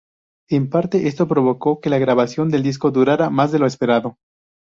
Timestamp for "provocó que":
1.27-1.91